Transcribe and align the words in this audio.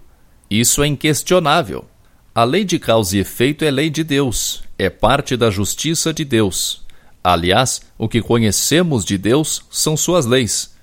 Isso 0.50 0.82
é 0.82 0.88
inquestionável. 0.88 1.86
A 2.34 2.44
lei 2.44 2.64
de 2.64 2.80
causa 2.80 3.18
e 3.18 3.20
efeito 3.20 3.66
é 3.66 3.72
lei 3.72 3.90
de 3.90 4.04
Deus, 4.04 4.64
é 4.78 4.90
parte 4.90 5.36
da 5.36 5.50
justiça 5.50 6.14
de 6.14 6.24
Deus. 6.24 6.87
Aliás, 7.24 7.82
o 7.98 8.08
que 8.08 8.22
conhecemos 8.22 9.04
de 9.04 9.18
Deus 9.18 9.64
são 9.70 9.98
suas 9.98 10.26
leis, 10.26 10.74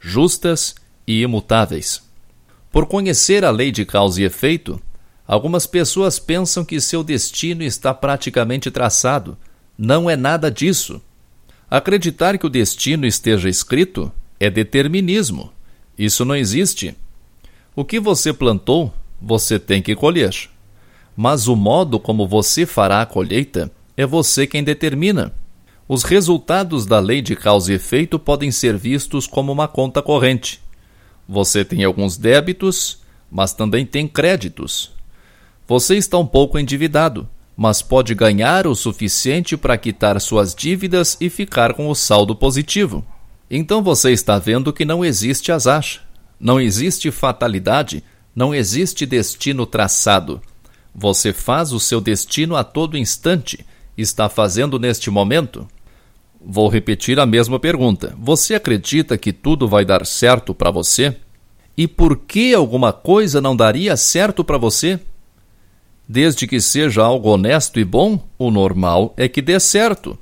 justas 0.00 0.74
e 1.06 1.22
imutáveis. 1.22 2.02
Por 2.70 2.86
conhecer 2.86 3.44
a 3.44 3.50
lei 3.50 3.70
de 3.70 3.84
causa 3.84 4.20
e 4.20 4.24
efeito, 4.24 4.80
algumas 5.26 5.66
pessoas 5.66 6.18
pensam 6.18 6.64
que 6.64 6.80
seu 6.80 7.04
destino 7.04 7.62
está 7.62 7.92
praticamente 7.92 8.70
traçado. 8.70 9.36
Não 9.76 10.08
é 10.08 10.16
nada 10.16 10.50
disso. 10.50 11.00
Acreditar 11.70 12.38
que 12.38 12.46
o 12.46 12.50
destino 12.50 13.06
esteja 13.06 13.48
escrito 13.48 14.10
é 14.40 14.50
determinismo. 14.50 15.52
Isso 15.96 16.24
não 16.24 16.34
existe. 16.34 16.96
O 17.76 17.84
que 17.84 18.00
você 18.00 18.32
plantou, 18.32 18.92
você 19.20 19.58
tem 19.58 19.80
que 19.80 19.94
colher 19.94 20.50
mas 21.16 21.46
o 21.48 21.56
modo 21.56 21.98
como 22.00 22.26
você 22.26 22.66
fará 22.66 23.02
a 23.02 23.06
colheita 23.06 23.70
é 23.96 24.06
você 24.06 24.46
quem 24.46 24.64
determina. 24.64 25.32
Os 25.94 26.04
resultados 26.04 26.86
da 26.86 26.98
lei 26.98 27.20
de 27.20 27.36
causa 27.36 27.70
e 27.70 27.74
efeito 27.76 28.18
podem 28.18 28.50
ser 28.50 28.78
vistos 28.78 29.26
como 29.26 29.52
uma 29.52 29.68
conta 29.68 30.00
corrente. 30.00 30.58
Você 31.28 31.66
tem 31.66 31.84
alguns 31.84 32.16
débitos, 32.16 33.02
mas 33.30 33.52
também 33.52 33.84
tem 33.84 34.08
créditos. 34.08 34.90
Você 35.68 35.98
está 35.98 36.16
um 36.16 36.26
pouco 36.26 36.58
endividado, 36.58 37.28
mas 37.54 37.82
pode 37.82 38.14
ganhar 38.14 38.66
o 38.66 38.74
suficiente 38.74 39.54
para 39.54 39.76
quitar 39.76 40.18
suas 40.18 40.54
dívidas 40.54 41.18
e 41.20 41.28
ficar 41.28 41.74
com 41.74 41.86
o 41.90 41.94
saldo 41.94 42.34
positivo. 42.34 43.04
Então 43.50 43.82
você 43.82 44.12
está 44.12 44.38
vendo 44.38 44.72
que 44.72 44.86
não 44.86 45.04
existe 45.04 45.52
azar, 45.52 45.84
não 46.40 46.58
existe 46.58 47.10
fatalidade, 47.10 48.02
não 48.34 48.54
existe 48.54 49.04
destino 49.04 49.66
traçado 49.66 50.40
você 50.94 51.32
faz 51.32 51.72
o 51.72 51.80
seu 51.80 52.00
destino 52.00 52.54
a 52.56 52.62
todo 52.62 52.98
instante. 52.98 53.64
Está 53.96 54.28
fazendo 54.28 54.78
neste 54.78 55.10
momento? 55.10 55.66
Vou 56.44 56.68
repetir 56.68 57.20
a 57.20 57.26
mesma 57.26 57.58
pergunta. 57.60 58.14
Você 58.18 58.54
acredita 58.54 59.16
que 59.16 59.32
tudo 59.32 59.68
vai 59.68 59.84
dar 59.84 60.04
certo 60.04 60.52
para 60.52 60.70
você? 60.70 61.16
E 61.76 61.86
por 61.86 62.16
que 62.16 62.52
alguma 62.52 62.92
coisa 62.92 63.40
não 63.40 63.54
daria 63.54 63.96
certo 63.96 64.42
para 64.42 64.58
você? 64.58 64.98
Desde 66.08 66.46
que 66.46 66.60
seja 66.60 67.02
algo 67.02 67.30
honesto 67.30 67.78
e 67.78 67.84
bom, 67.84 68.18
o 68.36 68.50
normal 68.50 69.14
é 69.16 69.28
que 69.28 69.40
dê 69.40 69.58
certo. 69.60 70.18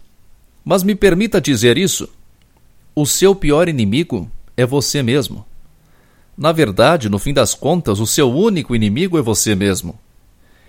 Mas 0.65 0.83
me 0.83 0.95
permita 0.95 1.41
dizer 1.41 1.79
isso: 1.79 2.09
o 2.95 3.07
seu 3.07 3.35
pior 3.35 3.69
inimigo 3.69 4.31
é 4.57 4.67
você 4.67 5.03
mesmo. 5.03 5.45
Na 6.37 6.53
verdade, 6.53 7.09
no 7.09 7.19
fim 7.19 7.33
das 7.33 7.55
contas, 7.55 7.99
o 7.99 8.07
seu 8.07 8.31
único 8.31 8.77
inimigo 8.77 9.19
é 9.19 9.23
você 9.23 9.55
mesmo. 9.55 9.99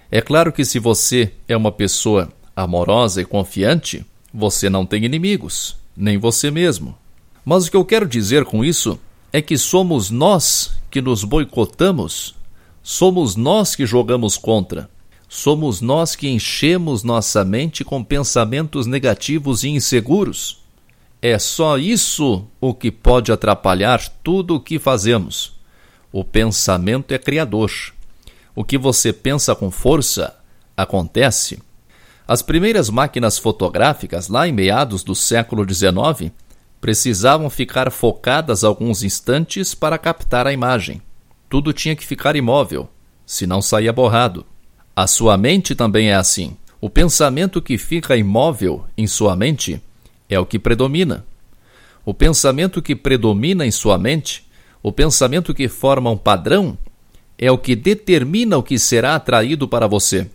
É 0.10 0.22
claro 0.22 0.52
que 0.52 0.66
se 0.66 0.80
você 0.80 1.32
é 1.48 1.56
uma 1.56 1.72
pessoa 1.72 2.30
amorosa 2.56 3.22
e 3.22 3.26
confiante, 3.26 4.06
você 4.34 4.70
não 4.70 4.86
tem 4.86 5.04
inimigos, 5.04 5.76
nem 5.96 6.18
você 6.18 6.50
mesmo. 6.50 6.98
Mas 7.44 7.66
o 7.66 7.72
que 7.72 7.78
eu 7.78 7.86
quero 7.86 8.08
dizer 8.08 8.46
com 8.46 8.64
isso 8.64 9.00
é 9.34 9.42
que 9.42 9.58
somos 9.58 10.10
nós 10.10 10.74
que 10.90 11.02
nos 11.02 11.24
boicotamos, 11.24 12.36
somos 12.84 13.36
nós 13.36 13.76
que 13.76 13.86
jogamos 13.86 14.38
contra, 14.38 14.90
somos 15.28 15.82
nós 15.82 16.16
que 16.16 16.28
enchemos 16.28 17.04
nossa 17.04 17.46
mente 17.46 17.84
com 17.84 18.04
pensamentos 18.04 18.86
negativos 18.86 19.64
e 19.64 19.70
inseguros. 19.70 20.62
É 21.22 21.38
só 21.40 21.78
isso 21.78 22.46
o 22.60 22.74
que 22.74 22.92
pode 22.92 23.32
atrapalhar 23.32 24.08
tudo 24.24 24.56
o 24.56 24.60
que 24.60 24.80
fazemos. 24.80 25.54
O 26.12 26.24
pensamento 26.24 27.14
é 27.14 27.18
criador. 27.18 27.72
O 28.54 28.64
que 28.64 28.78
você 28.78 29.14
pensa 29.14 29.56
com 29.56 29.72
força 29.72 30.36
acontece. 30.76 31.62
As 32.32 32.42
primeiras 32.42 32.90
máquinas 32.90 33.38
fotográficas, 33.38 34.30
lá 34.30 34.48
em 34.48 34.54
meados 34.54 35.04
do 35.04 35.14
século 35.14 35.66
XIX, 35.68 36.32
precisavam 36.80 37.50
ficar 37.50 37.92
focadas 37.92 38.64
alguns 38.64 39.04
instantes 39.04 39.76
para 39.76 39.98
captar 39.98 40.48
a 40.48 40.54
imagem. 40.54 41.02
Tudo 41.50 41.74
tinha 41.74 41.94
que 41.94 42.06
ficar 42.06 42.38
imóvel, 42.38 42.88
senão 43.26 43.62
saía 43.62 43.92
borrado. 43.92 44.46
A 44.96 45.08
sua 45.08 45.38
mente 45.38 45.76
também 45.76 46.10
é 46.10 46.16
assim. 46.16 46.56
O 46.80 46.90
pensamento 46.90 47.62
que 47.62 47.78
fica 47.78 48.16
imóvel 48.16 48.86
em 48.98 49.08
sua 49.08 49.36
mente 49.36 49.84
é 50.30 50.40
o 50.40 50.46
que 50.46 50.58
predomina. 50.58 51.26
O 52.06 52.14
pensamento 52.14 52.82
que 52.82 52.96
predomina 52.96 53.66
em 53.66 53.72
sua 53.72 53.98
mente, 53.98 54.50
o 54.82 54.94
pensamento 54.94 55.54
que 55.54 55.68
forma 55.68 56.10
um 56.10 56.18
padrão, 56.18 56.78
é 57.38 57.52
o 57.52 57.58
que 57.58 57.76
determina 57.76 58.58
o 58.58 58.64
que 58.64 58.80
será 58.80 59.16
atraído 59.16 59.68
para 59.68 59.86
você. 59.86 60.30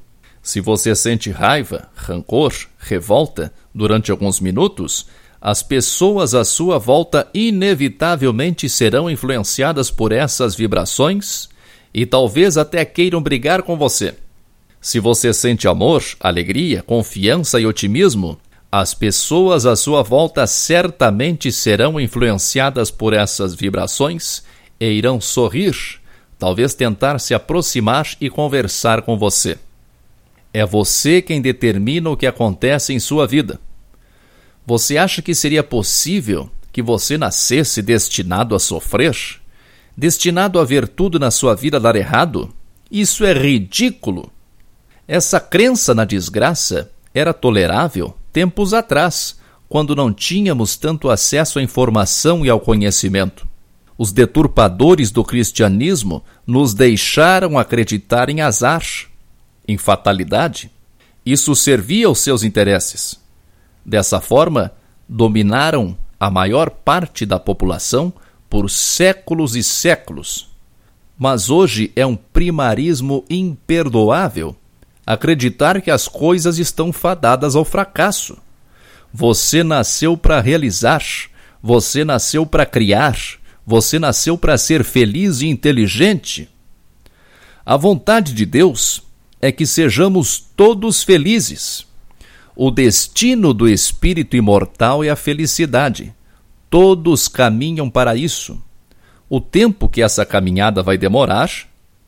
Se 0.47 0.61
você 0.61 0.95
sente 0.95 1.29
raiva, 1.29 1.89
rancor, 1.97 2.53
revolta 2.79 3.53
durante 3.75 4.13
alguns 4.13 4.39
minutos, 4.39 5.09
as 5.41 5.61
pessoas 5.61 6.37
à 6.37 6.45
sua 6.45 6.79
volta 6.79 7.27
inevitavelmente 7.35 8.69
serão 8.69 9.11
influenciadas 9.11 9.91
por 9.91 10.13
essas 10.13 10.55
vibrações 10.55 11.49
e 11.93 12.07
talvez 12.07 12.57
até 12.57 12.85
queiram 12.85 13.21
brigar 13.21 13.65
com 13.65 13.77
você. 13.77 14.15
Se 14.81 15.01
você 15.01 15.35
sente 15.35 15.67
amor, 15.67 16.05
alegria, 16.21 16.81
confiança 16.81 17.59
e 17.59 17.67
otimismo, 17.67 18.39
as 18.71 18.95
pessoas 18.95 19.67
à 19.67 19.75
sua 19.75 20.05
volta 20.05 20.47
certamente 20.47 21.51
serão 21.51 21.99
influenciadas 21.99 22.89
por 22.89 23.15
essas 23.15 23.53
vibrações 23.53 24.45
e 24.79 24.87
irão 24.87 25.21
sorrir 25.21 25.75
talvez 26.39 26.73
tentar 26.73 27.19
se 27.19 27.35
aproximar 27.35 28.07
e 28.21 28.31
conversar 28.31 29.03
com 29.03 29.19
você. 29.19 29.59
É 30.57 30.65
você 30.65 31.21
quem 31.21 31.43
determina 31.43 32.09
o 32.09 32.17
que 32.17 32.27
acontece 32.27 32.95
em 32.95 32.99
sua 32.99 33.27
vida. 33.27 33.61
Você 34.65 34.97
acha 34.97 35.21
que 35.21 35.35
seria 35.35 35.63
possível 35.63 36.49
que 36.73 36.81
você 36.81 37.19
nascesse 37.19 37.83
destinado 37.83 38.55
a 38.55 38.59
sofrer? 38.59 39.15
Destinado 39.95 40.59
a 40.59 40.65
ver 40.65 40.89
tudo 40.89 41.19
na 41.19 41.31
sua 41.31 41.55
vida 41.55 41.79
dar 41.79 41.95
errado? 41.95 42.49
Isso 42.91 43.23
é 43.23 43.35
ridículo. 43.35 44.33
Essa 45.07 45.39
crença 45.39 45.95
na 45.95 46.07
desgraça 46.07 46.91
era 47.13 47.35
tolerável 47.35 48.17
tempos 48.33 48.73
atrás, 48.73 49.37
quando 49.69 49.95
não 49.95 50.11
tínhamos 50.11 50.75
tanto 50.75 51.11
acesso 51.11 51.59
à 51.59 51.63
informação 51.63 52.47
e 52.47 52.49
ao 52.49 52.61
conhecimento 52.61 53.47
os 53.99 54.11
deturpadores 54.11 55.11
do 55.11 55.25
cristianismo 55.25 56.23
nos 56.47 56.75
deixaram 56.75 57.59
acreditar 57.59 58.29
em 58.29 58.41
azar, 58.41 58.83
em 59.67 59.77
fatalidade. 59.77 60.71
Isso 61.25 61.55
servia 61.55 62.07
aos 62.07 62.21
seus 62.21 62.43
interesses. 62.43 63.21
Dessa 63.85 64.21
forma, 64.21 64.73
dominaram 65.09 65.97
a 66.19 66.31
maior 66.31 66.71
parte 66.71 67.27
da 67.27 67.39
população 67.39 68.13
por 68.49 68.71
séculos 68.71 69.55
e 69.57 69.63
séculos. 69.63 70.49
Mas 71.19 71.51
hoje 71.51 71.93
é 71.97 72.05
um 72.07 72.17
primarismo 72.17 73.25
imperdoável 73.29 74.57
acreditar 75.07 75.81
que 75.81 75.91
as 75.91 76.09
coisas 76.09 76.59
estão 76.59 76.93
fadadas 76.93 77.55
ao 77.55 77.65
fracasso. 77.65 78.37
Você 79.13 79.63
nasceu 79.63 80.17
para 80.17 80.41
realizar, 80.41 81.03
você 81.63 82.05
nasceu 82.05 82.45
para 82.45 82.67
criar, 82.67 83.17
você 83.65 83.99
nasceu 83.99 84.37
para 84.37 84.59
ser 84.59 84.83
feliz 84.83 85.41
e 85.41 85.47
inteligente. 85.47 86.51
A 87.65 87.77
vontade 87.77 88.35
de 88.35 88.45
Deus 88.45 89.03
é 89.41 89.53
que 89.53 89.67
sejamos 89.67 90.39
todos 90.39 91.03
felizes. 91.03 91.87
O 92.55 92.71
destino 92.71 93.53
do 93.53 93.69
espírito 93.69 94.37
imortal 94.37 95.05
é 95.05 95.11
a 95.11 95.17
felicidade. 95.17 96.15
Todos 96.71 97.29
caminham 97.29 97.91
para 97.91 98.17
isso. 98.17 98.63
O 99.29 99.41
tempo 99.41 99.89
que 99.89 100.03
essa 100.03 100.25
caminhada 100.25 100.83
vai 100.83 100.97
demorar 100.97 101.51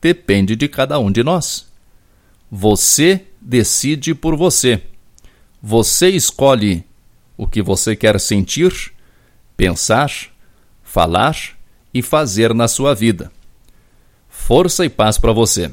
depende 0.00 0.56
de 0.56 0.68
cada 0.68 0.98
um 0.98 1.10
de 1.10 1.22
nós. 1.22 1.66
Você 2.50 3.24
decide 3.40 4.14
por 4.14 4.36
você. 4.36 4.82
Você 5.62 6.08
escolhe 6.08 6.84
o 7.36 7.46
que 7.46 7.60
você 7.60 7.94
quer 7.94 8.18
sentir, 8.18 8.92
pensar, 9.56 10.10
falar 10.82 11.36
e 11.92 12.00
fazer 12.00 12.54
na 12.54 12.68
sua 12.68 12.94
vida. 12.94 13.30
Força 14.28 14.84
e 14.84 14.88
paz 14.88 15.18
para 15.18 15.32
você. 15.32 15.72